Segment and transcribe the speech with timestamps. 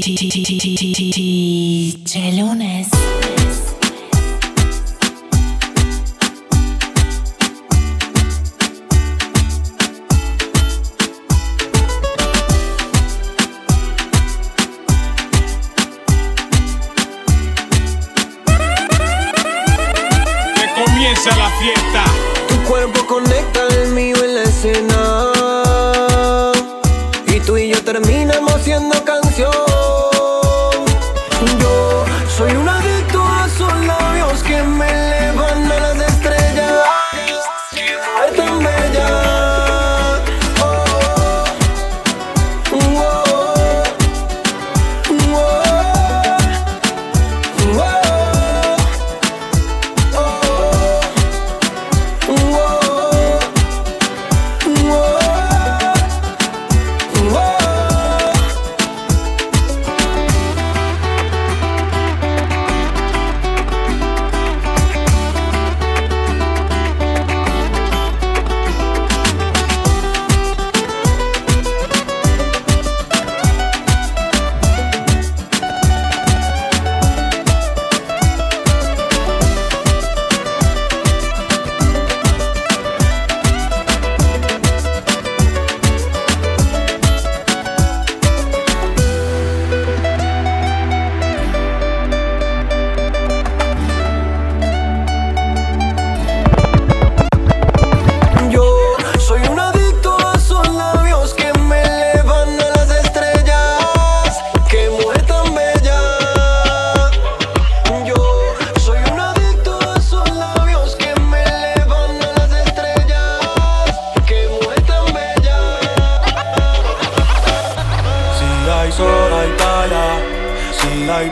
[0.00, 1.92] T T T T T T T T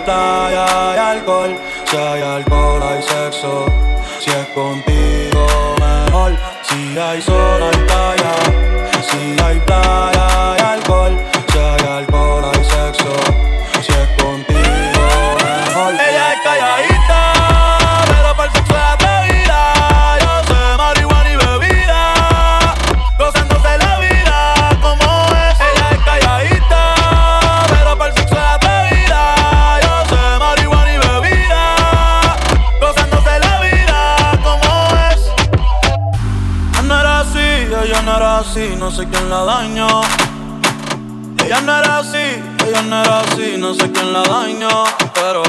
[0.09, 0.47] fiesta
[0.91, 1.56] hay alcohol.
[1.91, 3.67] Si hay alcohol hay sexo,
[4.20, 5.47] si es contigo
[5.81, 6.36] mejor.
[6.63, 8.08] Si hay sol hay tal.
[43.68, 45.42] no sé quién la dañó, pero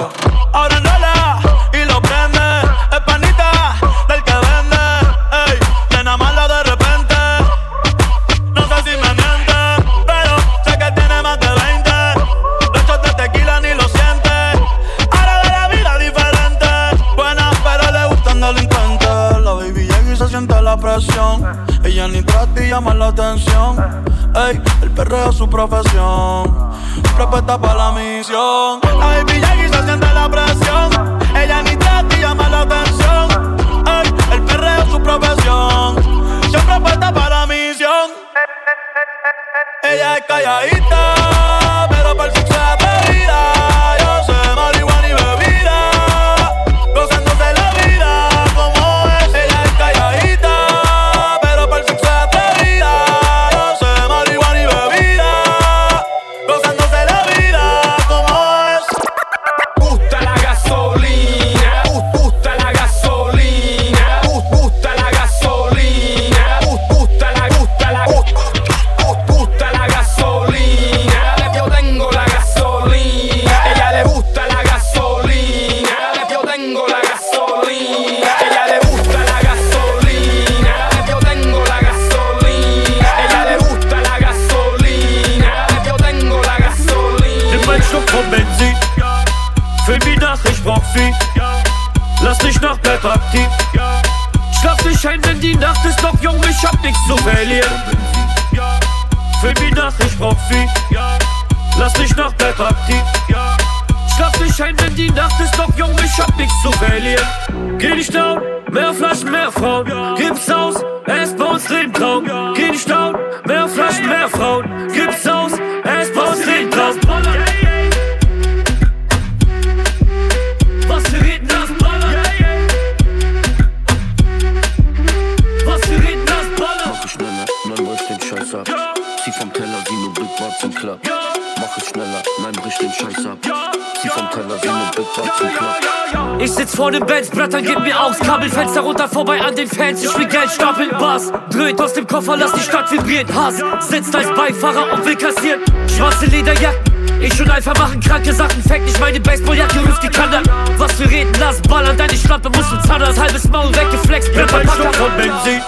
[142.20, 143.34] Koffer, lass die Stadt vibrieren.
[143.34, 143.56] Hass
[143.88, 145.62] sitzt als Beifahrer und will kassieren.
[145.96, 147.22] Schwarze Lederjacken.
[147.22, 150.44] Ich und einfach machen kranke Sachen, fängt nicht meine Baseballjacke, rüft die Kanne.
[150.78, 154.70] Was für reden, lass ballern, deine Schlampe muss mit Zahners, halbes Maul weggeflext, Brennt ein
[154.70, 155.62] Schluck von Benzin.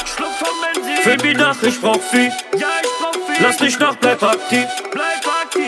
[1.04, 2.32] Film mich nach, ich brauch viel.
[3.40, 4.66] Lass dich nach, bleib aktiv.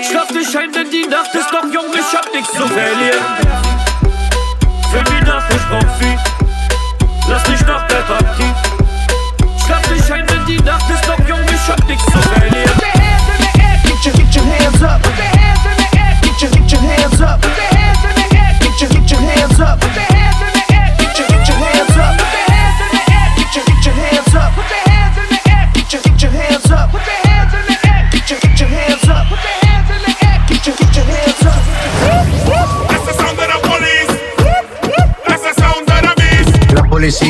[0.10, 3.24] Schlaf dich ein, denn die Nacht ist noch jung, ich hab nichts zu verlieren.
[4.92, 6.13] Film mich nach, ich brauch viel.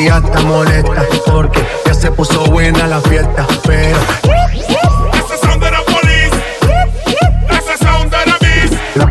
[0.04, 3.98] La policía está molesta porque ya se puso buena la fiesta, pero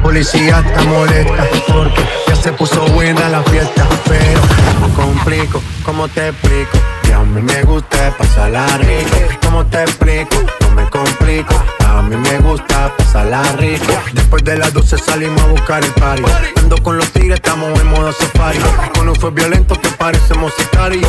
[0.04, 3.88] policía está molesta porque ya se puso buena la fiesta.
[4.08, 4.40] Pero
[4.82, 6.78] me complico, ¿cómo te explico?
[7.02, 9.40] Que a mí me gusta pasarla rico.
[9.42, 10.63] ¿Cómo te explico?
[10.76, 11.54] Me complico.
[11.88, 13.94] A mí me gusta pasarla rico.
[14.14, 16.24] Después de las 12 salimos a buscar el party.
[16.58, 18.60] Ando con los tigres, estamos en modo safari.
[18.96, 20.64] Con un fue violento que parecemos y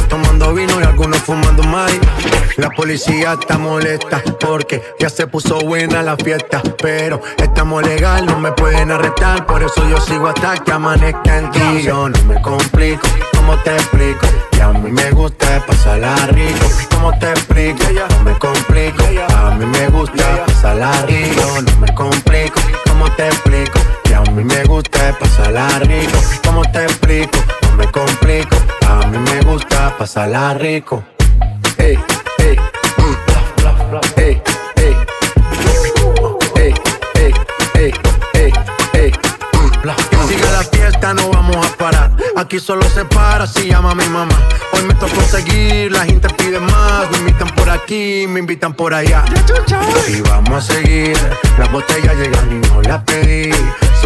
[0.09, 1.99] Tomando vino y algunos fumando mari.
[2.59, 6.63] La policía está molesta porque ya se puso buena la fiesta.
[6.81, 9.47] Pero estamos legal, no me pueden arrestar.
[9.47, 11.83] Por eso yo sigo hasta que amanezca en ti.
[11.83, 13.07] Yo no me complico,
[13.45, 14.27] ¿cómo te explico?
[14.53, 16.67] Que a mí me gusta pasarla rico.
[16.91, 17.85] ¿Cómo te explico?
[18.11, 19.05] No me complico.
[19.37, 21.43] A mí me gusta pasarla rico.
[21.63, 23.79] No me complico, ¿cómo te explico?
[24.05, 26.19] Que a mí me gusta pasarla rico.
[26.45, 27.39] ¿Cómo te explico?
[27.63, 28.57] No me complico.
[28.89, 31.03] A mí me gusta pasarla rico.
[31.79, 31.99] Ey,
[32.39, 32.57] ey,
[32.97, 33.17] mm,
[34.17, 34.43] ey.
[40.29, 42.04] Sigue la fiesta, no vamos a parar.
[42.37, 44.37] Aquí solo se para si llama a mi mamá.
[44.73, 47.09] Hoy me tocó seguir, la gente pide más.
[47.13, 49.25] Me invitan por aquí, me invitan por allá.
[50.09, 51.17] Y vamos a seguir.
[51.59, 53.53] Las botellas llegan y no las pedí.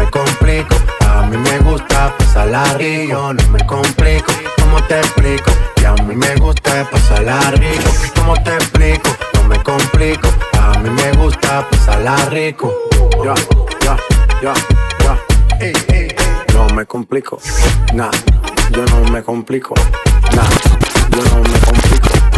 [0.00, 0.76] No me complico.
[1.06, 3.34] A mí me gusta pasarla rico.
[3.34, 4.32] No me complico.
[4.58, 5.50] ¿Cómo te explico?
[5.76, 7.90] Que a mí me gusta pasarla rico.
[8.14, 9.10] ¿Cómo te explico?
[9.34, 10.28] No me complico.
[10.58, 12.72] A mí me gusta pasarla rico.
[13.22, 13.34] Ya,
[13.84, 13.96] ya,
[14.40, 14.54] ya,
[15.00, 16.54] ya.
[16.54, 17.38] No me complico.
[17.92, 18.10] Nah,
[18.70, 19.74] yo no me complico.
[20.34, 20.48] Nah,
[21.10, 22.29] yo no me complico.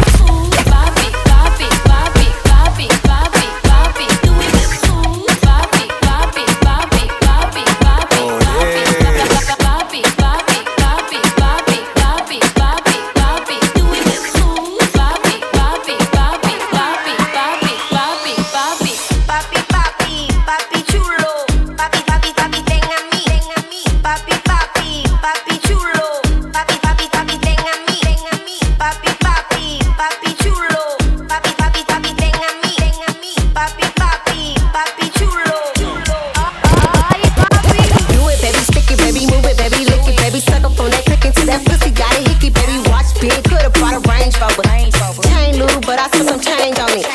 [45.93, 47.05] but I took some change on it.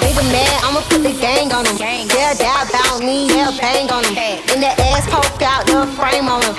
[0.00, 1.76] They were mad, I'ma put the gang on them.
[1.76, 4.16] They'll die about me, they'll bang on them.
[4.56, 6.56] In the ass poke out the frame on them.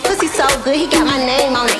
[0.00, 1.76] Pussy so good, he got my name on it.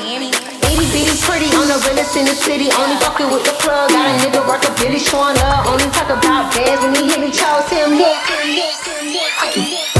[0.68, 2.68] Itty bitty pretty on the realest in the city.
[2.68, 3.88] Only fucking with the plug.
[3.88, 5.64] Got a nigga working Billy showing up.
[5.73, 7.32] Only talk about bands when he hit me.
[7.32, 7.97] Chose him.
[7.97, 10.00] Hit, hit, hit, hit, hit.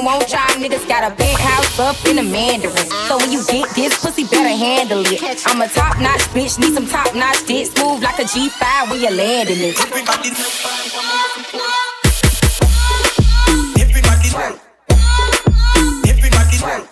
[0.00, 2.74] don't want y'all niggas got a big house up in the Mandarin.
[3.06, 5.20] So when you get this pussy, better handle it.
[5.46, 7.76] I'm a top notch bitch, need some top notch dicks.
[7.82, 9.78] Move like a G5 when you're landing it.
[9.78, 10.90] Everybody, everybody,
[11.28, 11.70] everybody.
[16.08, 16.89] everybody.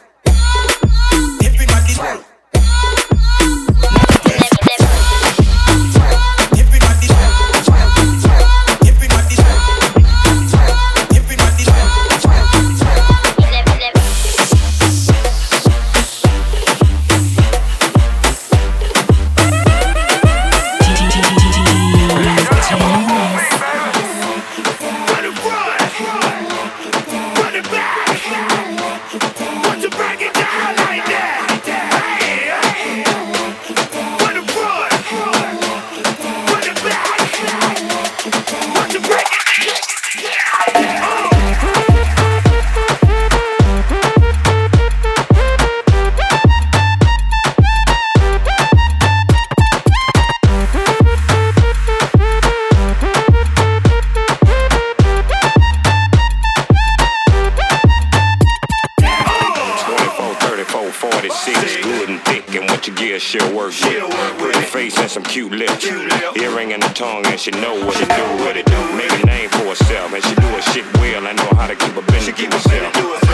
[63.18, 64.56] is she'll work she'll with.
[64.56, 65.84] With face and some cute lips.
[65.84, 66.37] Cute lip.
[66.37, 68.66] Earring and a tongue and she know what she to do with it.
[68.66, 69.22] Do Make it.
[69.22, 71.26] a name for herself and she do her shit well.
[71.26, 72.92] I know how to keep a bend to herself.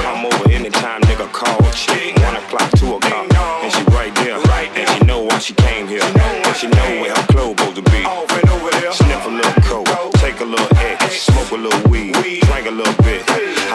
[0.09, 1.61] I'm over anytime nigga call.
[1.73, 3.27] Shit, one o'clock, two o'clock,
[3.63, 4.39] and she right there.
[4.53, 6.01] Right and she know why she came here.
[6.01, 8.05] She and she know where her clothes supposed to be.
[8.05, 8.93] Off and over there.
[8.93, 12.15] Sniff a little coke, take a little X, smoke a little weed,
[12.49, 13.23] drink a little bit.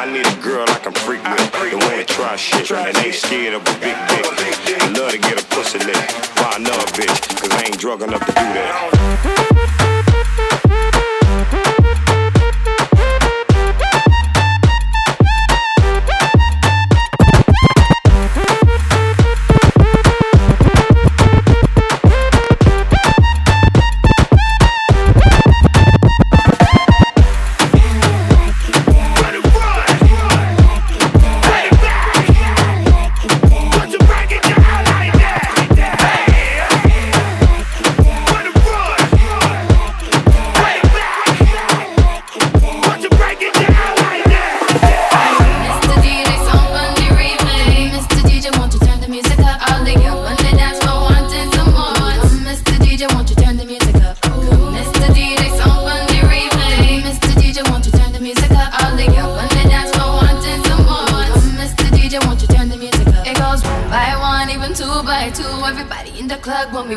[0.01, 1.51] I need a girl I can freak with.
[1.71, 4.78] The way to try shit, try and ain't scared of a big dick
[5.09, 5.95] love to get a pussy lick.
[6.37, 8.98] Why I know bitch, cause I ain't drug enough to do that.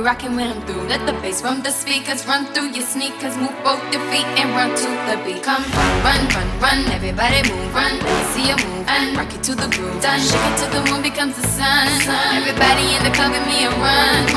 [0.02, 0.82] you rocking when I'm through.
[0.88, 3.37] Let the bass from the speakers run through your sneakers.
[3.37, 5.42] Move both your feet and run to the beat.
[5.42, 6.78] Come run, run, run, run.
[6.90, 7.99] Everybody move, run.
[7.99, 10.02] Let me see you move and rock it to the groove.
[10.02, 10.21] Done.
[10.21, 11.87] Shake it till the moon becomes the sun.
[12.35, 14.32] Everybody in the club, give me a run.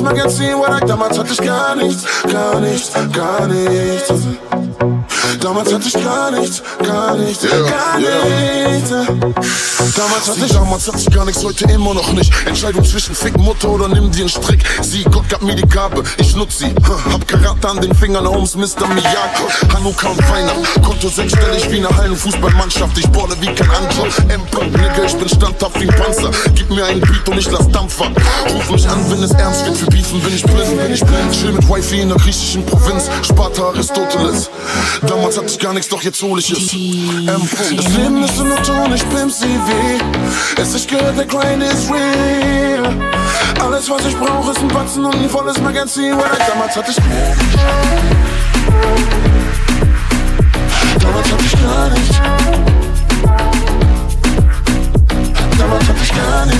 [0.00, 4.08] das Magazin, war ich damals hatte ich gar nichts, gar nichts, gar nichts.
[5.40, 9.69] Damals hatte ich gar nichts, gar nichts, yeah, gar nichts.
[9.96, 12.32] Damals hatte ich, damals hatte ich gar nichts, heute immer noch nicht.
[12.46, 14.62] Entscheidung zwischen Fick Mutter oder nimm dir einen Strick.
[14.82, 16.74] Sie, Gott gab mir die Gabe, ich nutz sie.
[17.10, 18.86] Hab Karate an den Fingern, Holmes, Mr.
[18.88, 19.48] Miyako.
[19.74, 22.98] Hanukkah und Weihnachten, Konto sechsstellig wie eine Hallenfußballmannschaft.
[22.98, 24.06] Ich bohle wie kein anderer.
[24.28, 26.30] Emperor, Nigga, ich bin standhaft wie ein Panzer.
[26.54, 28.10] Gib mir einen Beat und ich lass Dampfer.
[28.52, 29.78] Ruf mich an, wenn es ernst wird.
[29.78, 31.32] Für Beefen bin ich blind, bin ich blind.
[31.32, 33.08] Chill mit Wifi in der griechischen Provinz.
[33.22, 34.50] Sparta, Aristoteles.
[35.06, 36.66] Damals hatte ich gar nichts, doch jetzt hol ich es.
[36.68, 39.69] Das Leben ist in der Ton, ich pimp sie
[40.56, 42.86] es ist gehört, der Grind is real.
[43.60, 47.04] Alles, was ich brauche, ist ein Batzen und ein volles Magazin, weil damals hatte ich
[47.04, 47.36] mehr.
[50.98, 52.20] Damals hatte ich gar nichts.
[55.58, 56.59] Damals hatte ich gar nichts.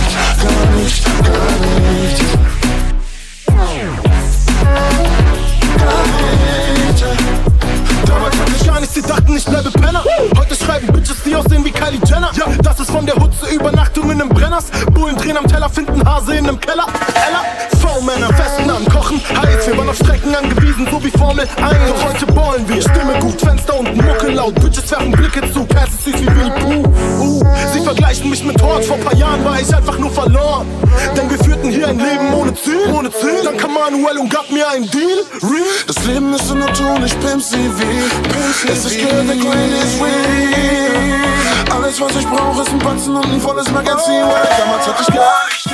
[33.90, 35.25] Manuel und gab mir einen Deal.
[35.42, 35.64] Real.
[35.87, 38.70] Das Leben ist so nur Ton, ich pimp sie wie.
[38.70, 41.25] Es ist good, the grain is real.
[41.75, 44.23] Alles, was ich brauche, ist ein Batzen und ein volles Magazin.
[44.23, 45.66] Weil damals hatte ich gar nicht.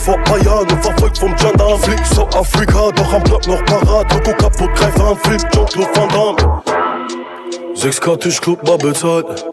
[0.00, 1.78] Vor paar Jahren und verfolgt vom Gendarm.
[1.80, 4.12] Flieg so Afrika, doch am Block noch parat.
[4.12, 6.62] Logo kaputt, greif an, Flip, Jean-Claude Van Damme.
[7.74, 9.44] 6K Tischclub mal bezahlt.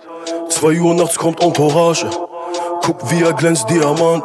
[0.49, 2.09] 2 Uhr nachts kommt Entourage.
[2.81, 4.23] Guck wie er glänzt Diamant.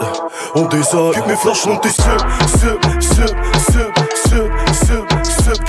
[0.55, 4.02] Und ich sag, gib mir Flaschen und ich sip, sip, sip, sip,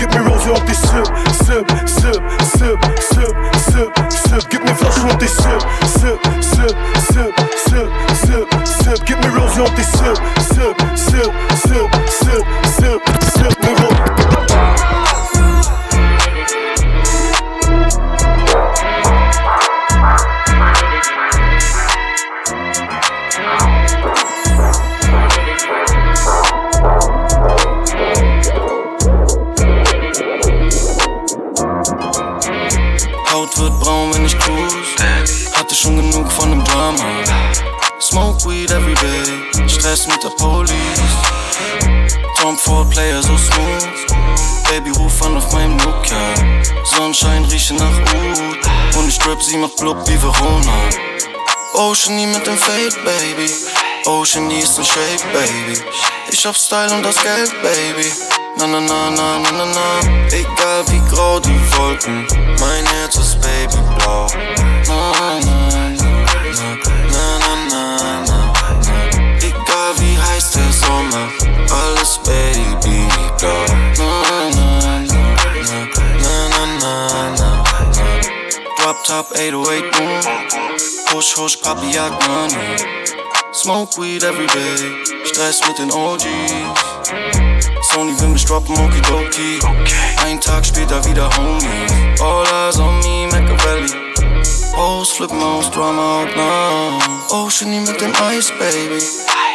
[0.03, 4.49] Give me rose on tes sub, sub, sub, sub, sub, sub, sub.
[4.49, 9.07] Give me flash on tes sub, sub, sub, sub, sub, sub, sub.
[9.07, 13.92] Give me rose on tes sub, sub, sub, sub, sub.
[38.63, 39.67] Weed every day.
[39.67, 40.71] Stress mit der Police.
[42.39, 43.87] Tom Ford Player so smooth.
[44.69, 46.33] Baby, ruf an auf meinem Nokia.
[46.83, 48.97] Sonnenschein rieche nach Oud.
[48.97, 50.77] Und ich strip sie macht blub wie Verona.
[51.73, 53.51] Ocean nie mit dem Fade, Baby.
[54.05, 55.81] Ocean nie ist in Shape, Baby.
[56.31, 58.11] Ich hab Style und das Geld, Baby.
[58.57, 60.27] Na na na na na na na.
[60.27, 62.27] Egal wie grau die Wolken,
[62.59, 64.27] mein Herz ist babyblau.
[79.13, 80.21] Top 808 boom.
[81.13, 82.77] Hush hush Papi jagt Money.
[83.51, 84.77] Smoke weed every day.
[85.25, 86.25] Stress mit den OGs.
[87.89, 89.59] Sony will mich droppen, okidoki.
[90.25, 91.85] Ein Tag später wieder Homie.
[92.21, 93.91] All eyes on me, Machiavelli.
[94.75, 96.99] Oh, Hoes flippen aus, Drama out oh,
[97.29, 97.45] now.
[97.45, 98.99] Ocean nie mit dem Eis, Baby.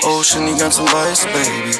[0.04, 1.74] Ocean ganz in weiß, Baby.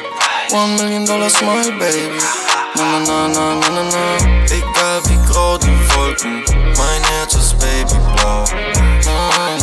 [0.51, 2.48] One million dollar my Baby.
[2.79, 4.17] Na na na na na na na.
[4.55, 6.45] Egal wie grau die Wolken,
[6.77, 8.45] mein Herz ist babyblau.
[9.05, 9.58] Na na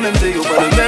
[0.00, 0.79] même style, pas le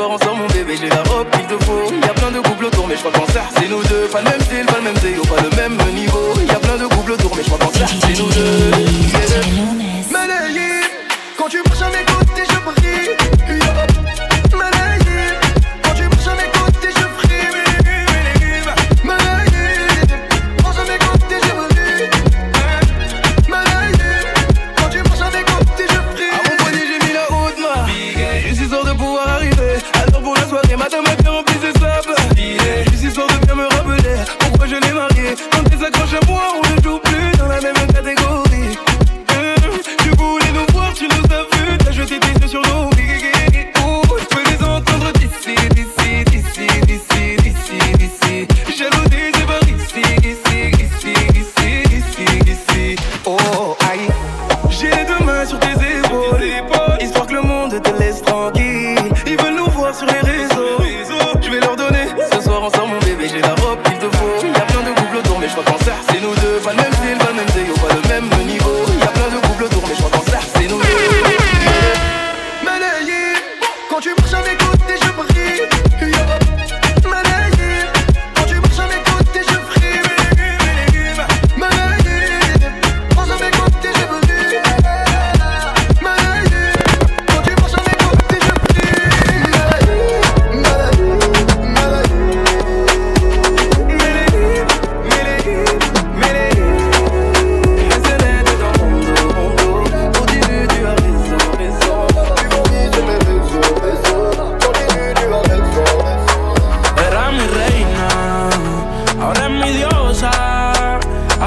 [0.00, 1.92] soir ensemble, mon bébé, j'ai la robe qu'il te faut.
[1.92, 3.29] Y a plein de couples autour, mais je crois qu'on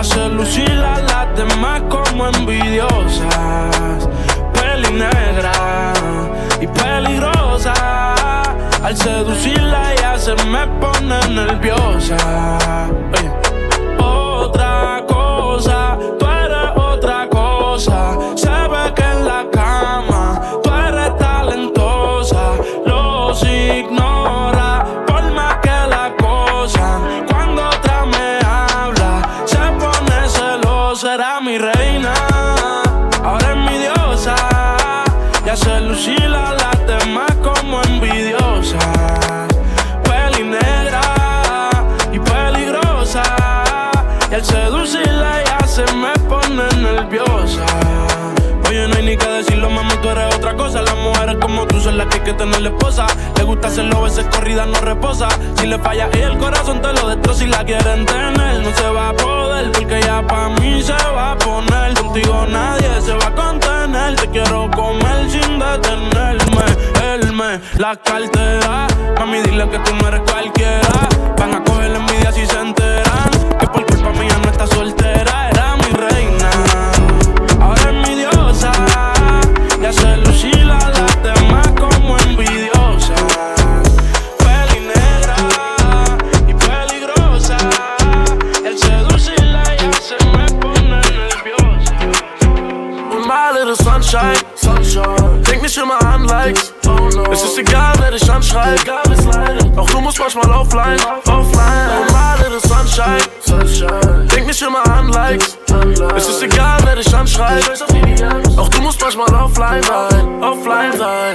[0.04, 4.10] Hace lucir a las demás como envidiosas.
[4.52, 5.94] Peli negra
[6.60, 7.74] y peligrosa.
[8.84, 12.18] Al seducirla ya se me pone nerviosa.
[52.34, 53.08] que tenerle esposa.
[53.38, 55.28] Le gusta hacerlo, a veces corrida no reposa.
[55.56, 58.90] Si le falla y el corazón te lo destroza si la quieren tener, no se
[58.90, 59.72] va a poder.
[59.72, 61.94] Porque ya pa' mí se va a poner.
[61.94, 64.16] Contigo nadie se va a contener.
[64.16, 66.66] Te quiero comer sin detenerme.
[67.14, 68.88] Él me la cartera.
[69.20, 71.10] Mami, dile que tú no cualquiera.
[71.38, 72.00] Van a cogerle
[98.54, 99.82] Schreien gab es leider.
[99.82, 101.88] Auch du musst manchmal offline, offline.
[102.06, 103.18] Normal ist Sunshine.
[103.40, 104.28] Sunshine.
[104.28, 105.58] Denk nicht immer an Likes.
[106.16, 107.64] Es ist egal, wer dich anschreit.
[108.56, 110.83] Auch du musst manchmal offline sein, offline.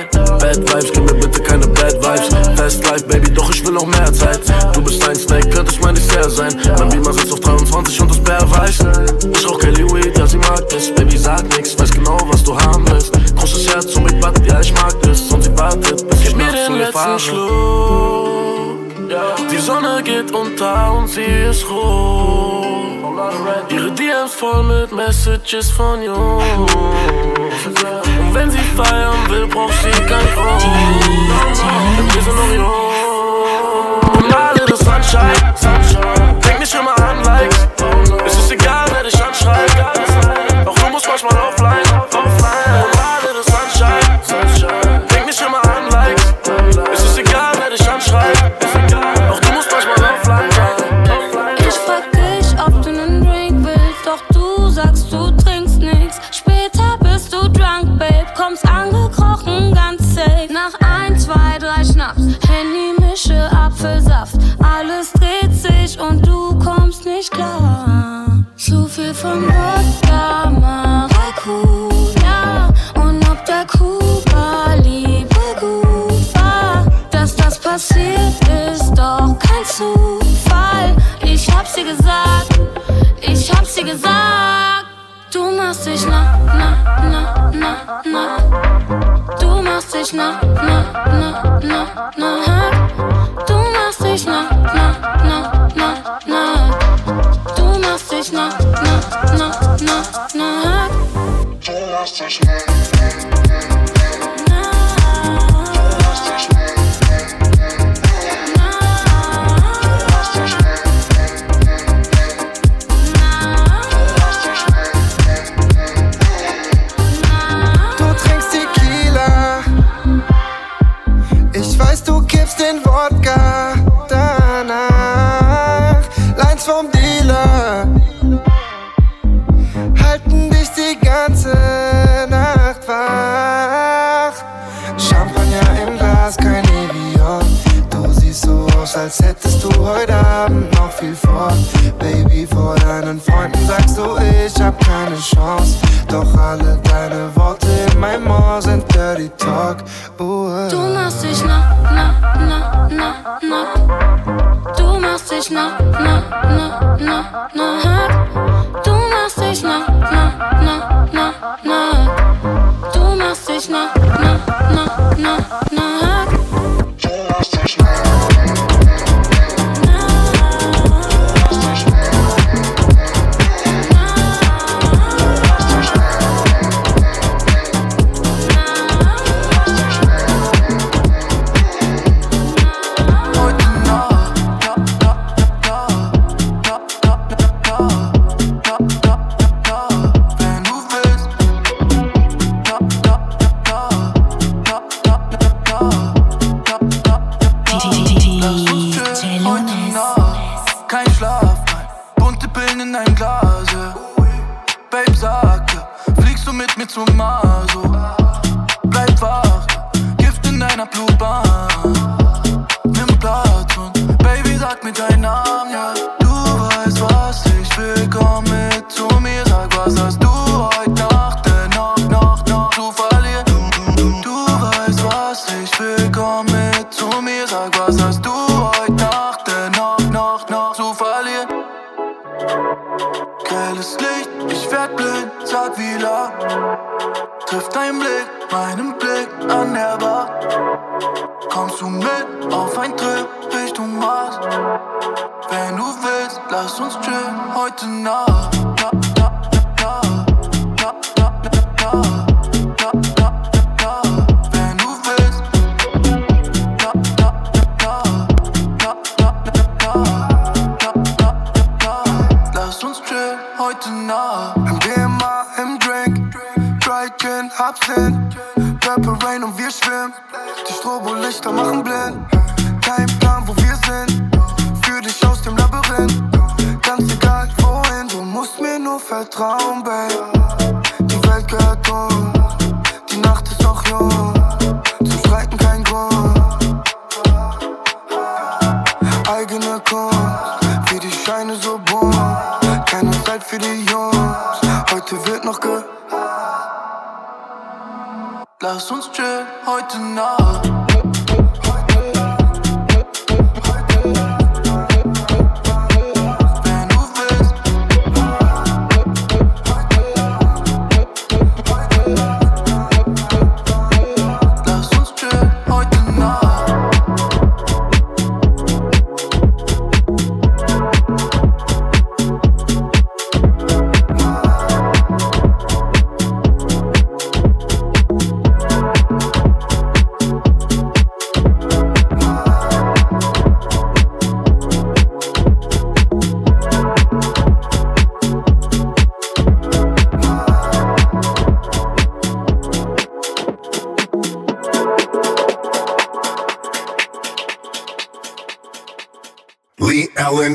[0.06, 2.58] Bad Vibes, gib mir bitte keine Bad Vibes.
[2.58, 4.40] Fast Life, Baby, doch ich will auch mehr Zeit.
[4.72, 6.54] Du bist ein Snake, könnte ich mein sehr sein.
[6.78, 8.78] Mein Beamer sitzt auf 23 und das Bär weiß.
[9.32, 10.94] Ich rauch Kelly Weed, ja, sie mag es.
[10.94, 13.12] Baby, sag nix, weiß genau, was du haben willst.
[13.36, 15.22] Großes Herz und Big Butt, ja, ich mag es.
[15.32, 17.18] Und sie wartet, bis gib ich mir den letzten fahre.
[17.18, 18.58] Schluck.
[19.50, 22.57] Die Sonne geht unter und sie ist rot.
[23.68, 26.12] Ihre DMs voll mit Messages von you.
[26.14, 26.40] Und
[28.32, 30.64] wenn sie feiern will, braucht sie kein Grund.
[32.14, 34.24] Wir sind noch jung.
[34.24, 35.54] Und alle das Sunshine.
[36.44, 37.66] Denk nicht immer an Likes.
[38.24, 39.76] Es ist egal, wer dich anschreibt.
[40.64, 41.97] Auch du musst manchmal offline.
[85.98, 86.68] dich na, na,
[87.10, 87.70] na, na,
[88.04, 88.38] na.
[89.40, 90.78] Du machst dich na, na,
[91.10, 91.30] na,
[91.62, 92.30] na, na.
[93.46, 94.42] Du machst dich na,
[94.74, 94.86] na,
[95.24, 95.36] na,
[95.74, 95.88] na,
[96.26, 96.42] na.
[97.56, 98.48] Du machst dich na,
[98.84, 98.94] na,
[99.38, 99.48] na,
[99.80, 99.96] na,
[100.34, 100.88] na.
[101.66, 103.87] Du machst dich na, na, na, na.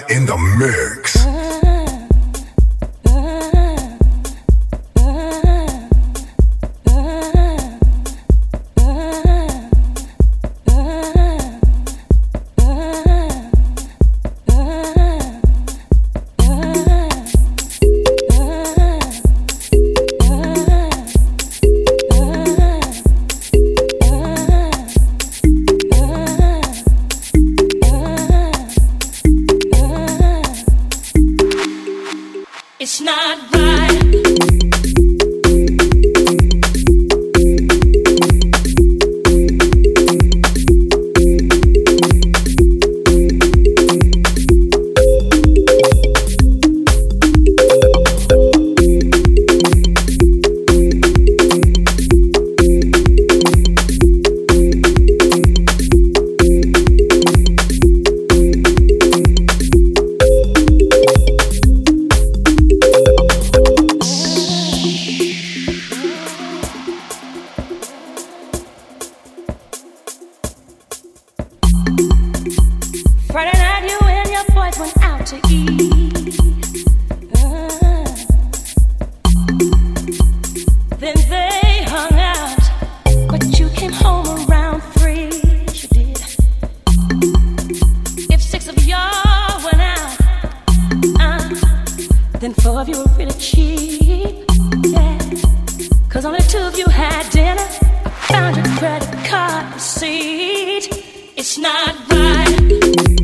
[0.09, 0.92] in the mix.
[96.13, 97.63] Cause only two of you had dinner.
[98.29, 100.87] Found your credit card receipt.
[101.35, 103.22] It's not right.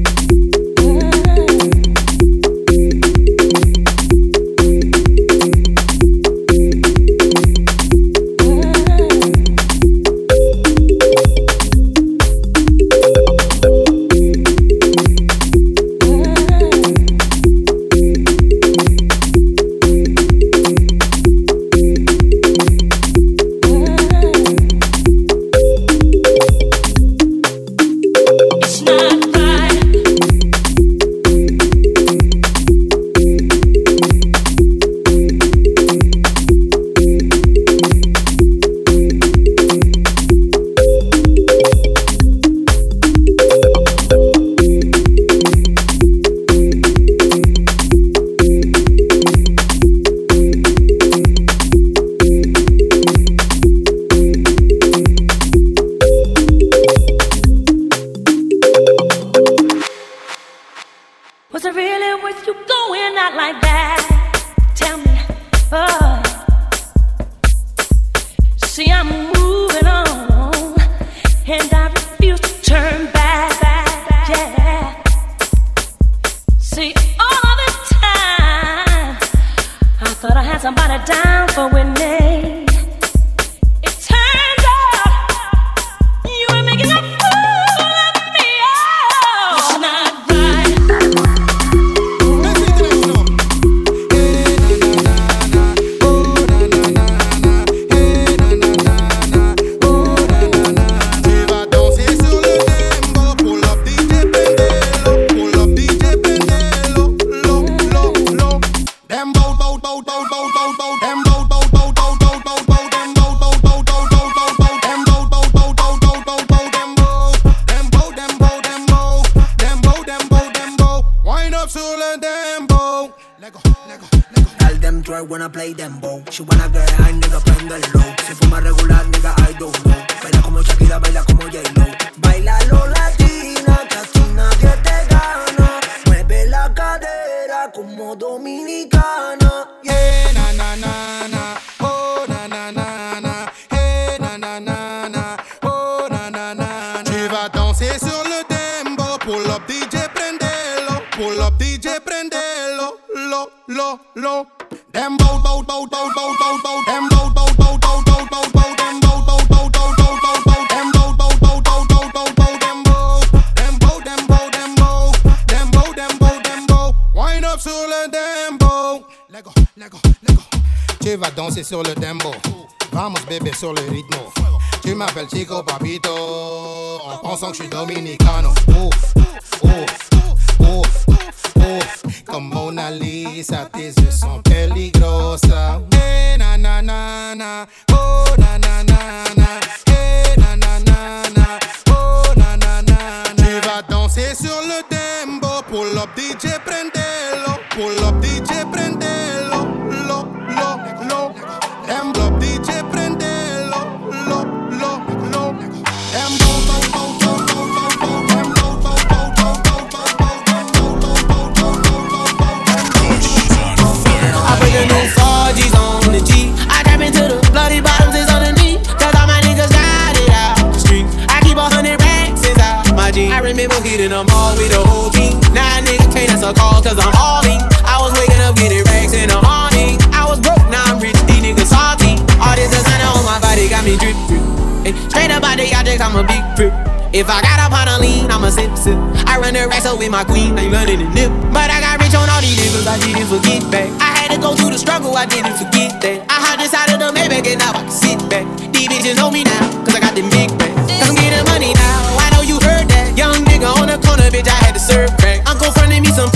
[239.60, 241.32] the rack, so with my queen, they learning to nip.
[241.52, 243.90] But I got rich on all these niggas, I didn't forget back.
[244.00, 246.24] I had to go through the struggle, I didn't forget that.
[246.32, 248.48] I hopped inside of the Maybach and now I can sit back.
[248.72, 250.80] These bitches know me now, cause I got them big bags.
[251.04, 253.18] I'm getting money now, I know you heard that.
[253.20, 255.44] Young nigga on the corner, bitch, I had to serve crack.
[255.44, 256.32] I'm confronting me some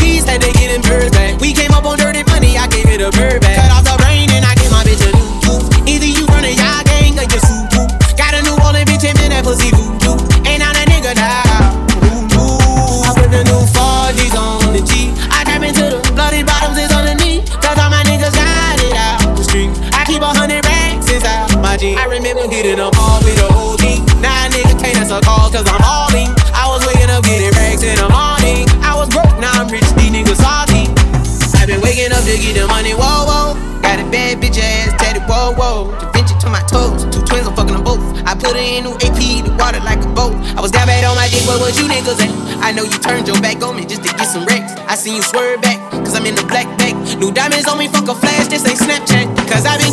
[42.04, 42.64] niggas at?
[42.64, 44.74] I know you turned your back on me just to get some wrecks.
[44.88, 46.96] I seen you swerve back, cause I'm in the black bag.
[47.20, 49.28] New diamonds on me, fuck a flash, this ain't Snapchat.
[49.50, 49.93] Cause I been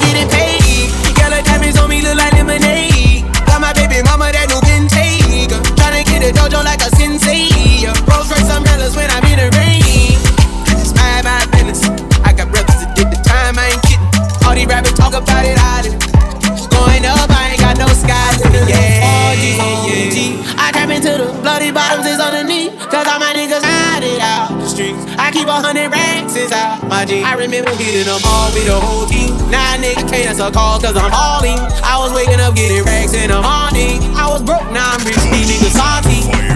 [21.00, 22.76] Trap the bloody bottoms is underneath.
[22.92, 25.00] Cause all my niggas hide it out the streets.
[25.16, 27.24] I keep a hundred racks inside my jeans.
[27.24, 29.32] I remember hitting them all with the whole team.
[29.50, 31.56] Now nigga can't answer calls cause I'm all in.
[31.80, 34.12] I was waking up getting racks in the morning.
[34.12, 36.49] I was broke, now I'm rich, these niggas salty.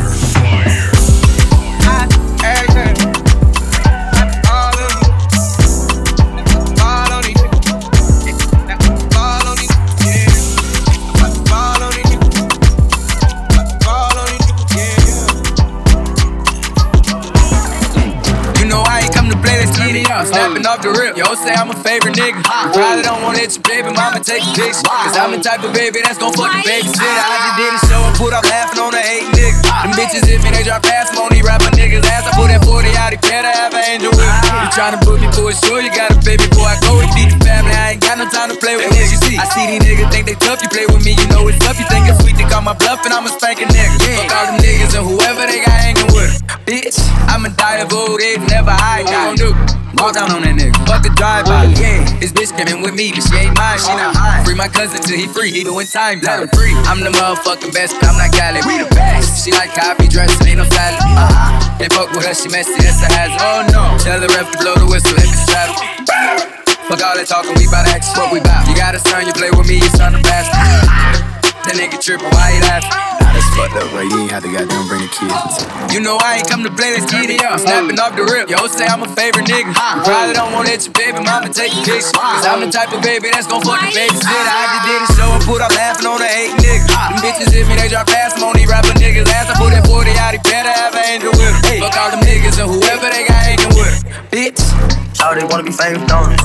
[21.34, 21.54] Off the rip.
[21.54, 22.38] Yo, say I'm a favorite nigga.
[22.38, 24.86] You probably don't wanna let your baby mama take a picture.
[24.86, 27.02] Cause I'm the type of baby that's gon' fucking babysit.
[27.02, 29.58] I just did a show and put up laughing on the eight nigga.
[29.82, 32.26] Them bitches hit me, they drop past them on these rapper niggas' ass.
[32.26, 34.48] I put that 40 out, he better have an angel with me.
[34.62, 36.70] You tryna put me for a show, you got a baby boy.
[36.70, 37.34] I go to beat
[37.64, 39.24] the family, I ain't got no time to play with niggas.
[39.38, 41.78] I see these niggas think they tough, you play with me, you know it's tough.
[41.78, 43.96] You think it's sweet, they call my bluff, and I'ma spank a nigga.
[44.16, 46.32] Fuck all them niggas and whoever they got hanging with.
[46.66, 46.98] Bitch,
[47.28, 49.06] I'ma die of old age, never hide.
[49.06, 49.52] Gon' do?
[49.94, 50.74] Walk down on that nigga.
[50.90, 51.70] Fuck a drive by.
[51.78, 53.78] Yeah, his bitch came in with me, but she ain't mine.
[53.78, 54.42] She not high.
[54.42, 55.52] Free my cousin till he free.
[55.52, 56.48] He doing time down.
[56.50, 56.74] Free.
[56.90, 58.60] I'm the motherfucking best, but I'm not Cali.
[58.66, 59.44] We the best.
[59.44, 60.98] She like copy dressing, ain't no salad.
[60.98, 61.78] Uh-huh.
[61.78, 63.38] They fuck with her, she messy, that's a hazard.
[63.38, 63.98] Oh no.
[64.02, 66.63] Tell the ref to blow the whistle if it's travel.
[66.84, 68.12] Fuck all that talking, we bout action.
[68.20, 68.68] What we bout?
[68.68, 70.52] You got a son, you play with me, you son of blast.
[71.64, 72.92] That nigga trippin', why he laughing?
[73.24, 74.04] Nah, that's fucked up, bro.
[74.04, 75.64] You ain't have to goddamn bring the kids.
[75.96, 77.56] You know I ain't come to play, let's get it up.
[77.56, 78.52] Snapping off the rip.
[78.52, 79.72] Yo, say I'm a favorite nigga.
[79.72, 82.12] You probably don't wanna let your baby mama take a picture.
[82.12, 84.28] Cause I'm the type of baby that's gon' fucking babysit.
[84.28, 86.84] I just did a show and put up laughing on the eight nigga.
[86.84, 89.48] Them bitches hit me, they drop past them on these rapper niggas' ass.
[89.48, 91.80] I put that 40 out, he better have an angel with him.
[91.80, 93.96] Fuck all them niggas and whoever they got hanging with.
[94.28, 94.60] Bitch.
[95.24, 96.40] All they wanna be famous, don't it?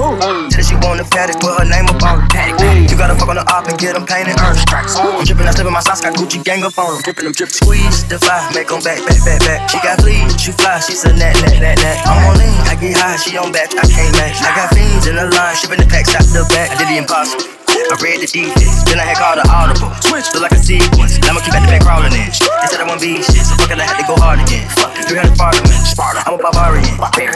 [0.55, 2.87] Said she the paddock, put her name up on it.
[2.87, 4.55] You gotta fuck on the op and get them painted earned.
[4.71, 7.03] I'm drippin', I slip in my socks, got Gucci gang up on them.
[7.03, 9.67] Drippin' them drip, squeeze, defy, make them back, back, back, back.
[9.67, 12.07] She got fleas, she fly, she said nat, nat, nat, nat.
[12.07, 14.39] I'm on lean, I get high, she on back, I can't match.
[14.47, 16.71] I got fiends in the line, shipping the packs out the back.
[16.71, 17.58] I did the impossible.
[17.89, 19.89] I read the defense, then I had called the audible.
[20.05, 21.17] Switch, look like a sequence.
[21.25, 22.29] Now I'ma keep at the back crawling in.
[22.29, 24.69] They said I won't be shit, so fuck it, I had to go hard again.
[24.77, 26.21] Fuck it, 300 Spartan, Sparta.
[26.29, 26.85] I'm a barbarian.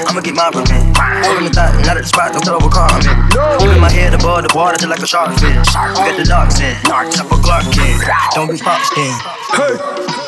[0.05, 0.93] I'ma get my revenge.
[1.25, 2.93] Holding the thought, not at the spot, don't tell over car.
[3.57, 5.57] Keeping my head above the water just like a shark fin.
[5.57, 8.05] We got the dark sin, top of Clark Kent.
[8.37, 9.09] Don't be pop skin.
[9.57, 10.22] Hey.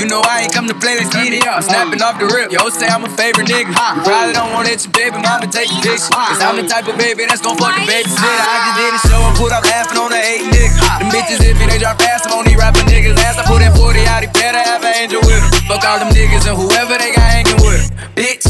[0.00, 1.60] You know I ain't come to play, let's get it up.
[1.60, 2.48] Snapping off the rip.
[2.48, 3.68] Yo, say I'm a favorite nigga.
[3.68, 6.08] You probably don't wanna let your baby mama take a picture.
[6.08, 8.16] Cause I'm the type of baby that's gon' fucking babysit.
[8.16, 11.04] I just did a show and put up laughing on the eight nigga.
[11.04, 13.36] Them bitches hit me, they drop past them on these rapping niggas' ass.
[13.36, 15.68] I put that 40 out, he better have an angel with him.
[15.68, 17.92] Fuck all them niggas and whoever they got hanging with him.
[18.16, 18.49] Bitch.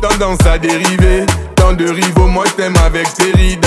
[0.00, 1.26] Tendance à dériver
[1.56, 3.66] Tant de rivaux moi je t'aime avec tes rides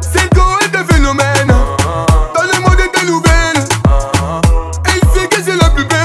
[0.00, 3.64] C'est le Goël de phénomène Dans le monde des nouvelles
[4.84, 6.00] Elle sait que c'est la plus belle.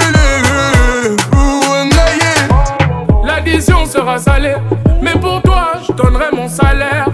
[3.24, 4.56] L'addition sera salée,
[5.02, 7.08] mais pour toi je donnerai mon salaire.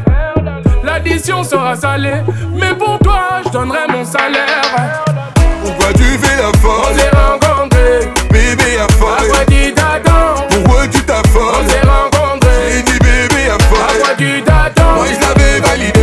[0.83, 2.21] L'addition sera salée,
[2.53, 4.95] mais pour toi je donnerai mon salaire.
[5.63, 7.10] Pourquoi tu fais la On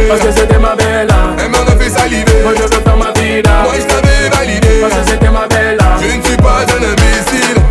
[0.09, 1.09] Parce que c'était ma belle.
[1.39, 2.43] Elle m'en a fait saliver.
[2.43, 3.43] Moi je veux ma vie.
[3.63, 4.81] Moi je t'avais validé.
[4.81, 5.79] Parce que c'était ma belle.
[6.01, 7.63] Je ne suis pas un imbécile.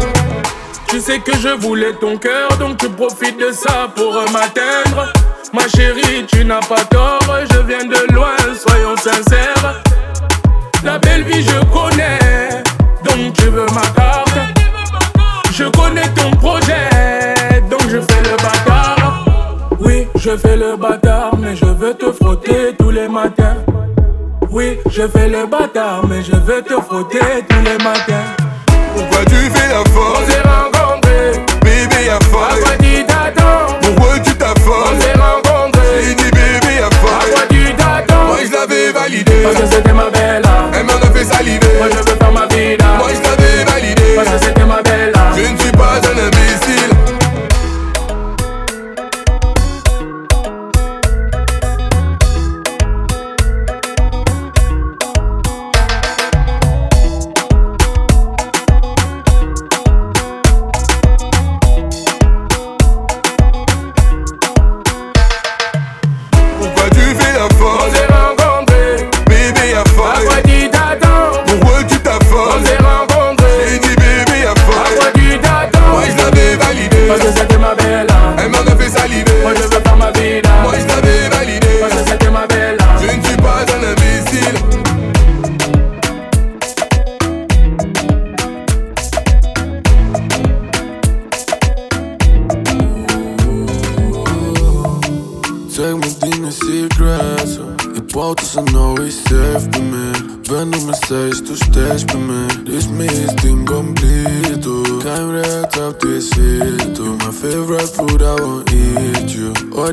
[0.87, 5.11] Tu sais que je voulais ton cœur, donc tu profites de ça pour m'atteindre.
[5.53, 7.19] Ma chérie, tu n'as pas tort,
[7.51, 9.81] je viens de loin, soyons sincères.
[10.83, 12.63] La belle vie, je connais,
[13.03, 14.37] donc tu veux ma carte.
[15.51, 17.16] Je connais ton projet.
[20.27, 23.55] Je fais le bâtard, mais je veux te frotter tous les matins.
[24.51, 28.27] Oui, je fais le bâtard, mais je veux te frotter tous les matins.
[28.93, 30.17] Pourquoi tu fais la folle?
[30.17, 33.73] On s'est rencontrés, Bébé y'a à quoi tu t'attends?
[33.81, 38.25] Pourquoi tu On t'affoles s'est rencontrés, J'ai dit bébé y'a à quoi tu t'attends?
[38.27, 39.43] Moi je l'avais validé.
[39.43, 40.41] Parce que c'était ma belle
[40.73, 41.73] Elle m'en a fait saliver.
[41.77, 42.56] Moi je veux faire ma vie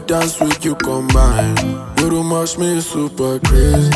[0.07, 1.55] dance with you combine
[1.97, 3.91] Guru mash me super crazy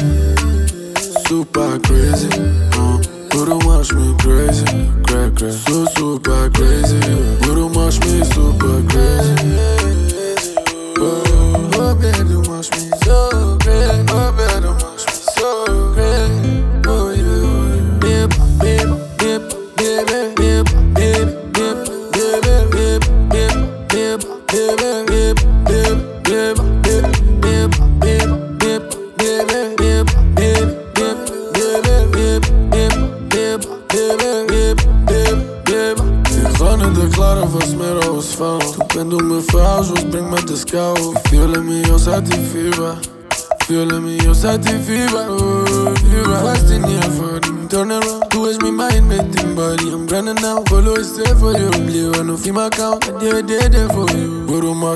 [1.27, 2.29] Super crazy
[2.73, 2.99] uh.
[3.31, 4.65] Guru mash me crazy
[5.07, 7.01] crack So super crazy
[7.43, 9.78] Guru mash me super crazy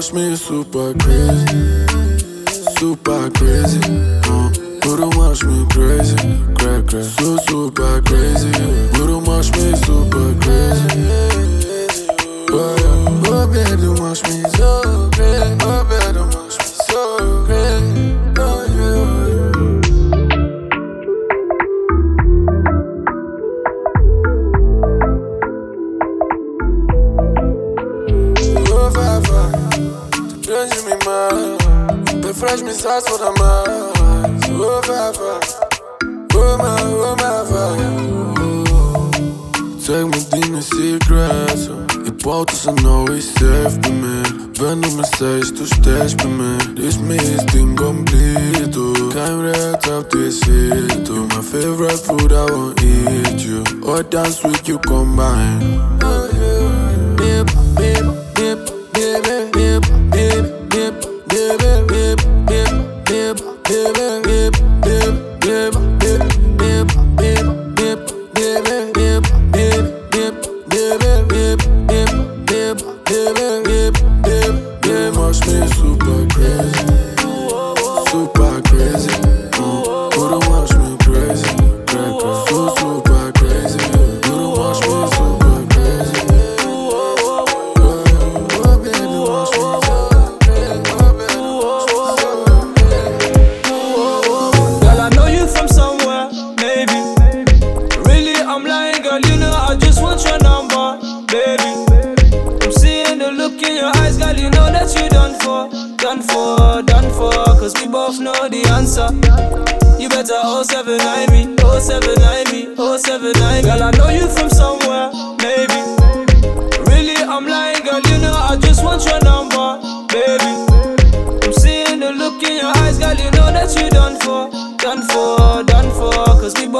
[0.02, 1.46] But me super crazy
[2.76, 3.78] Super crazy
[4.26, 4.50] uh.
[4.80, 6.16] But du machst mich crazy
[6.56, 8.50] Crack, crack So super crazy
[8.90, 11.06] But du machst mich super crazy
[12.50, 13.30] Oh, yeah.
[13.30, 16.01] oh baby, machst mich so crazy Oh baby,
[32.52, 35.38] Befrage mes sas voor de mais Oh, Fafa,
[36.36, 37.76] oh, ma, oh, ma, fa
[39.78, 41.68] Zeg me dine secrets.
[42.04, 44.20] Je baut tussen nooit safe bij me.
[44.60, 46.56] Ben op mijn steeds, tu steeds bij me.
[46.74, 49.98] This me is incomplete Kein oh.
[49.98, 51.26] up this hit oh.
[51.26, 53.62] My favorite food I won't eat you.
[53.82, 57.14] Or dance with you combine Oh yeah.
[57.14, 58.21] Bip, bip,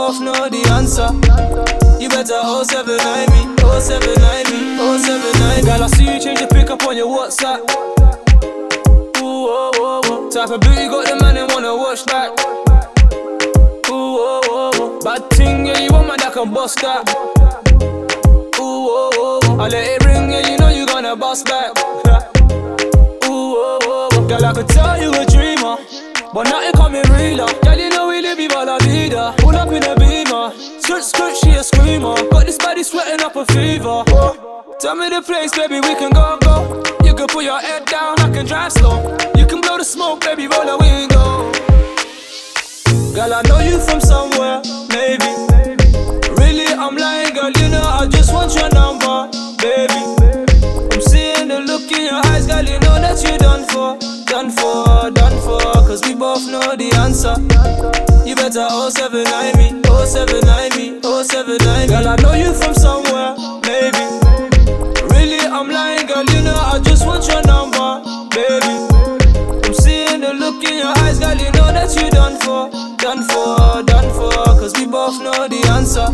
[0.02, 1.06] both know the answer.
[2.02, 2.98] You better 079
[3.30, 4.58] me, 079 me,
[4.98, 5.62] 079.
[5.62, 7.62] Girl, I see you change your pick up on your WhatsApp.
[9.22, 10.28] Ooh, oh, oh, oh.
[10.28, 12.30] Type of booty got the man and wanna watch back.
[13.94, 15.00] Ooh, oh, oh, oh.
[15.04, 17.06] Bad thing, yeah, you want man that can bust that.
[18.58, 19.60] Ooh, oh, oh, oh.
[19.60, 21.78] I let it ring, yeah, you know you gonna bust back.
[21.78, 24.26] Ooh, oh, oh, oh.
[24.26, 25.76] Girl, I could tell you a dreamer.
[26.34, 27.46] But nothing coming realer.
[27.62, 27.90] Girl, you
[28.64, 29.34] live viva la vida.
[29.38, 30.52] Pull up in a beamer.
[30.80, 32.14] Skirt, skirt, she a screamer.
[32.30, 34.04] Got this body sweating up a fever.
[34.80, 36.82] Tell me the place, baby, we can go, go.
[37.04, 39.16] You can put your head down, I can drive slow.
[39.36, 41.52] You can blow the smoke, baby, roll the window.
[43.14, 45.30] Girl, I know you from somewhere, maybe.
[46.34, 49.30] Really, I'm lying, girl, you know I just want your number,
[49.62, 50.02] baby.
[50.92, 54.50] I'm seeing the look in your eyes, girl, you know that you're done for, done
[54.50, 55.60] for, done for.
[55.86, 58.11] Cause we both know the answer.
[58.32, 64.08] You better 079 me, 079 me, 079 Girl, I know you from somewhere, maybe.
[65.12, 68.00] Really, I'm lying, girl, you know I just want your number,
[68.32, 68.72] baby.
[69.68, 73.20] I'm seeing the look in your eyes, girl, you know that you done for, done
[73.28, 74.32] for, done for.
[74.56, 76.08] Cause we both know the answer.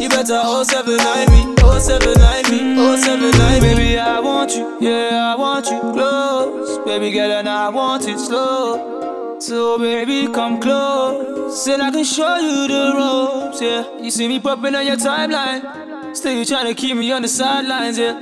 [0.00, 3.74] You better 079 me, 079 me, 079 me.
[3.74, 6.78] Baby, I want you, yeah, I want you close.
[6.86, 9.13] Baby girl, and I want it slow.
[9.40, 13.84] So baby, come close, and I can show you the ropes, yeah.
[14.00, 17.28] You see me popping on your timeline, still you trying to keep me on the
[17.28, 18.14] sidelines, yeah.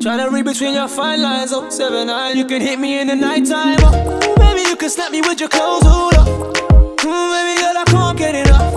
[0.00, 2.36] Trying to read between your fine lines, oh, seven, nine.
[2.36, 4.36] You can hit me in the nighttime, oh.
[4.36, 6.26] Baby, you can snap me with your clothes, hold up.
[6.26, 8.74] Mm, baby girl, I can't get enough.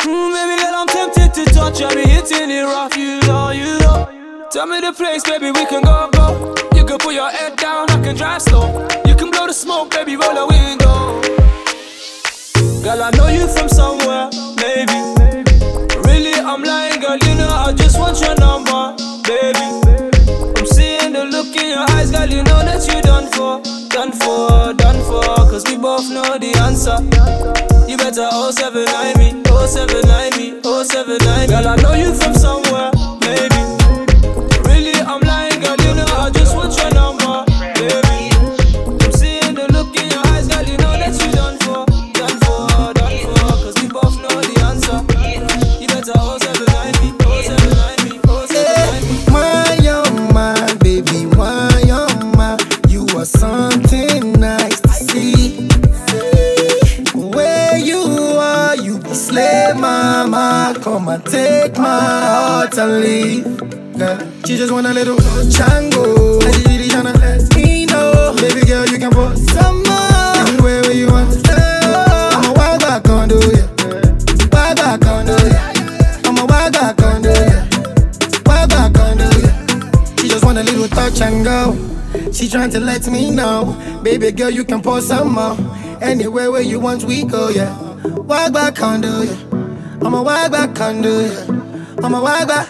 [0.00, 1.82] Mm, baby girl, I'm tempted to touch.
[1.82, 4.48] I be hitting it rough, you know, you know.
[4.50, 6.54] Tell me the place, baby, we can go, go.
[6.74, 8.88] You can put your head down, I can drive slow.
[9.30, 11.20] Blow the smoke, baby, roll the window.
[12.82, 14.98] Girl, I know you from somewhere, maybe.
[16.06, 19.66] Really, I'm lying, girl, you know I just want your number, baby.
[20.56, 24.12] I'm seeing the look in your eyes, girl, you know that you done for, done
[24.12, 25.22] for, done for.
[25.48, 26.98] Cause we both know the answer.
[27.88, 32.90] You better 079 me, 079 me, 079 Girl, I know you from somewhere,
[62.80, 63.44] and leave.
[64.46, 66.42] She just want a little chango.
[66.42, 70.48] And she really tryna let me know, baby girl, you can put some more.
[70.48, 71.46] Anywhere where you want.
[71.48, 73.66] I'm a wild back condo, yeah.
[74.50, 75.72] Wild back condo, yeah.
[76.24, 77.68] I'm a wild back condo, yeah.
[78.46, 80.16] Wild back condo, yeah.
[80.16, 81.76] She just want a little touch and go.
[82.32, 85.56] She trying to let me know, baby girl, you can pour some more.
[86.00, 87.76] Anywhere where you want, we go, yeah.
[88.04, 89.36] Wild back condo, yeah.
[90.02, 91.44] I'm a wild back condo, yeah.
[91.48, 91.59] I'm
[92.04, 92.68] a wild back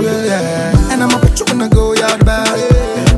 [0.00, 0.92] yeah.
[0.92, 2.48] And I'ma put you in the go yard bag.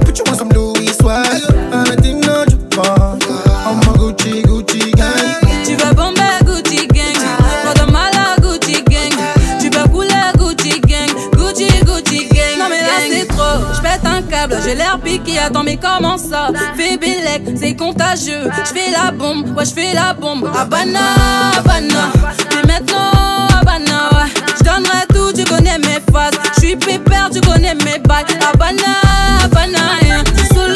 [0.05, 1.43] Put you on some Louis swag.
[1.73, 3.19] And I think no Japan.
[3.67, 5.37] I'm a Gucci, Gucci gang.
[5.65, 7.17] Tu veux bomber Gucci gang.
[7.65, 9.13] Pas de mal à Gucci gang.
[9.61, 11.11] Tu veux couler Gucci gang.
[11.33, 12.59] Gucci Gucci gang.
[12.59, 13.61] Non mais là c'est trop.
[13.75, 14.57] J'pète un câble.
[14.65, 15.39] J'ai l'air piqué.
[15.39, 16.51] Attends mais comment ça?
[16.77, 18.51] Fais Bélec C'est contagieux.
[18.65, 19.57] J'fais la bombe.
[19.57, 20.51] Ouais j'fais la bombe.
[20.57, 21.01] Habana
[21.59, 22.13] Habana
[22.81, 26.35] maintenant Habana ouais J'donnerai tout Tu connais mes phases.
[26.57, 28.25] J'suis pépère Tu connais mes bails.
[28.53, 30.25] Habana Habana hein.
[30.53, 30.75] Solo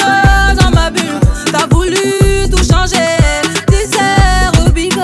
[0.60, 1.20] dans ma bulle.
[1.52, 2.96] T'as voulu tout changer.
[3.68, 5.00] Dessert au bigot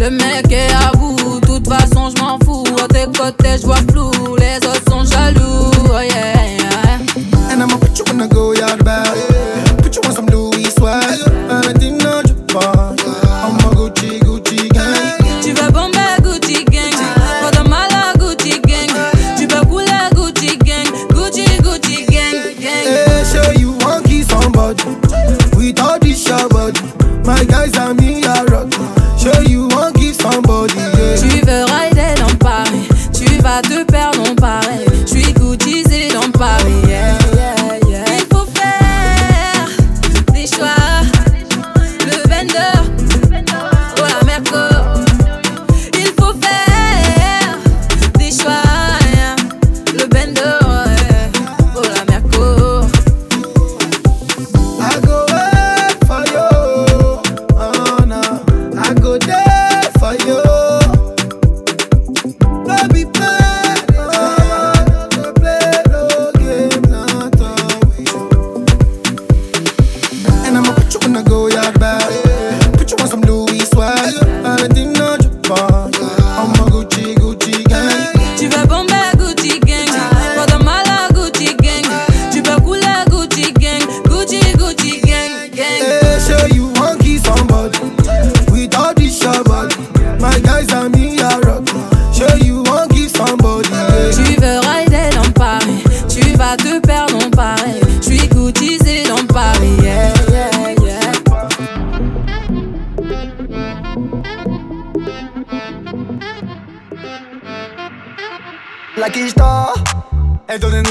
[0.00, 2.64] Le mec est à bout, toute façon je m'en fous.
[2.82, 4.10] À tes côtés je vois flou,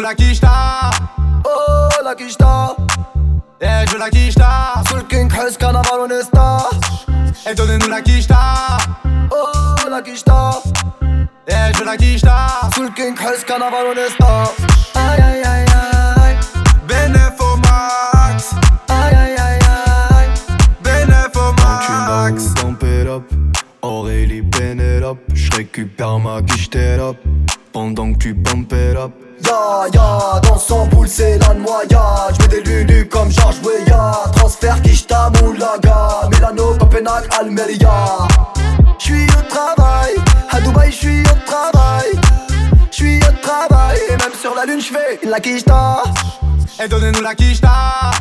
[0.06, 0.91] la quicheta.
[1.45, 2.76] oh la quicheta,
[3.60, 4.84] Eh, je veux la quicheta.
[4.88, 6.70] sous le king Hess, carnaval honesta,
[7.49, 8.78] Et donnez-nous la quicheta.
[9.32, 10.62] oh la quicheta,
[11.47, 12.38] Eh, je veux la quicheta.
[12.76, 13.16] sous le king
[13.47, 14.43] carnaval honesta,
[14.93, 15.66] aïe aïe aïe
[16.22, 16.38] aïe,
[16.88, 18.53] Benef au max.
[18.88, 19.60] aïe aïe aïe
[20.18, 20.30] aïe,
[20.84, 22.53] Benef au max.
[22.62, 23.24] Pump it up,
[23.82, 27.18] Aurélie Penelope, je récupère ma quiche up
[27.74, 29.12] pendant que tu pump it up.
[29.45, 32.35] Ya ya, dans son boule c'est la noyade.
[32.39, 34.23] J'mets des lulus comme Georges Weah.
[34.35, 38.27] Transfert Kishta Moulaga Milano, Copenhague, Almeria.
[38.99, 40.13] J'suis au travail,
[40.51, 42.11] à Dubaï j'suis au travail.
[42.91, 46.01] J'suis au travail, et même sur la lune j'fais la Kishta
[46.83, 48.11] Et donnez-nous la quicheta.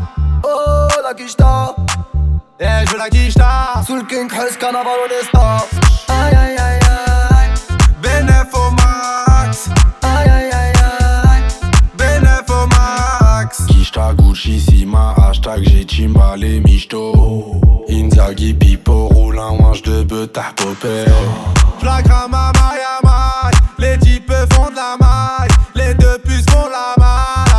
[0.42, 1.74] Oh la Kishta,
[2.60, 3.82] Eh, je veux la quicheta.
[3.86, 4.92] sous le king Hess, carnaval
[6.08, 6.78] aïe aïe aïe,
[14.34, 21.04] Kishta Gucci Sima, hashtag j'ai Chimbale Michto Inzaghi Pipo, roule un de popé
[22.52, 23.54] maille à maille.
[23.78, 25.50] Les types font de la maille.
[25.74, 27.52] Les deux puces font la maille.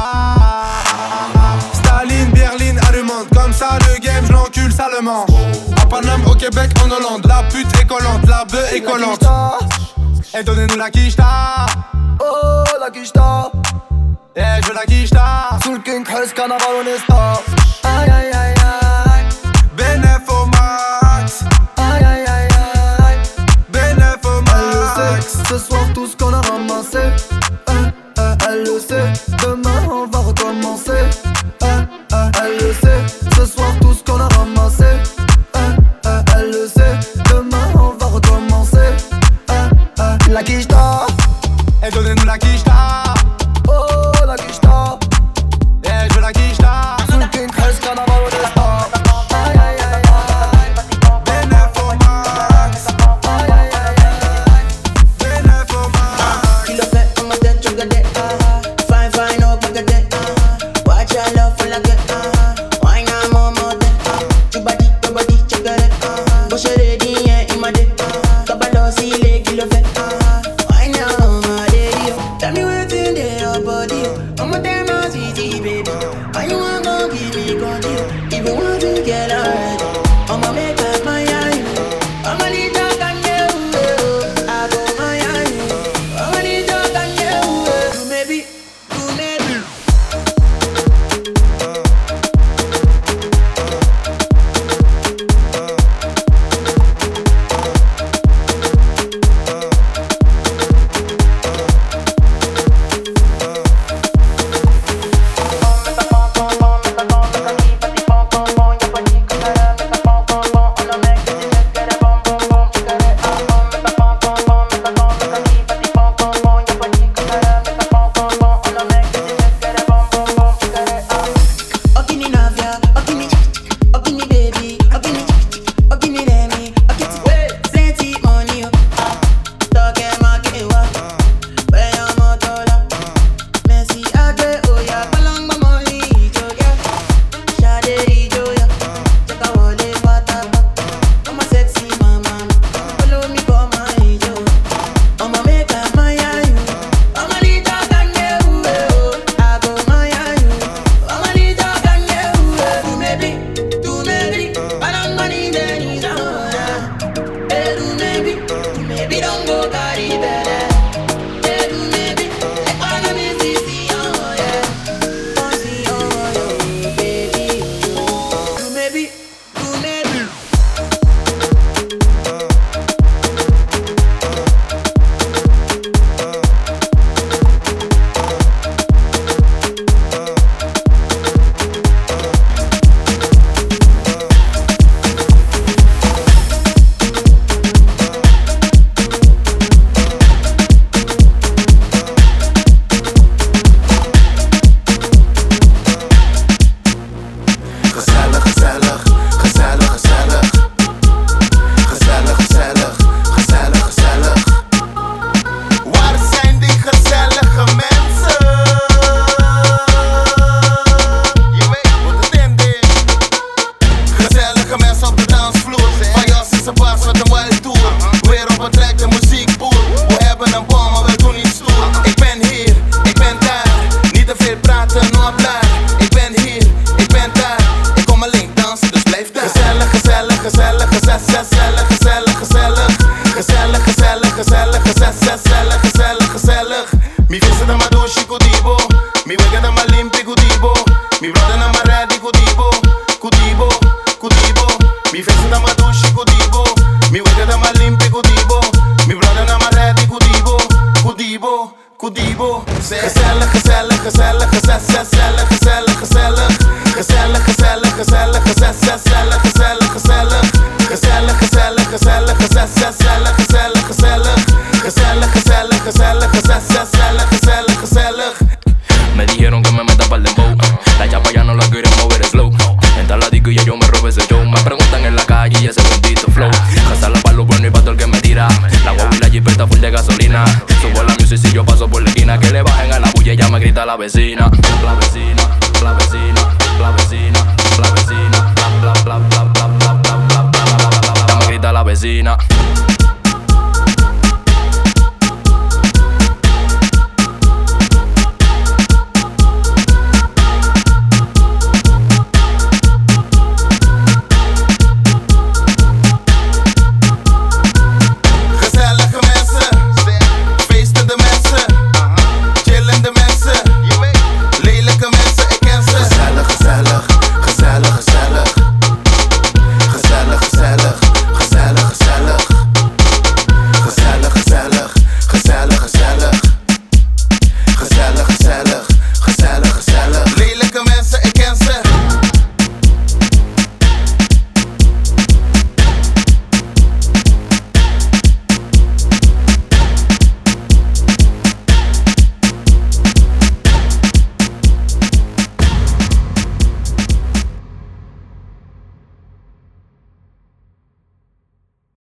[1.74, 3.30] Staline, Berlin, allumante.
[3.34, 5.26] Comme ça, le game, j'l'encule salement.
[5.82, 7.26] À Paname, au Québec, en Hollande.
[7.26, 9.24] La pute est collante, la bœuf est collante.
[10.38, 11.68] Et donnez-nous la quicheta.
[12.20, 12.90] Oh la
[14.38, 15.58] Yeah, ich will ein Gista.
[15.64, 17.40] Zurück in Köln, Karneval und ist aus.
[17.84, 19.30] Ay, ay, ai, ai.
[19.78, 21.46] Bin er vom Max.
[21.78, 22.48] Ay, ay, ai,
[23.02, 23.18] ai.
[23.70, 24.98] Bin er vom Max.
[24.98, 26.36] Ai, eu sei, se soir tous qu'on.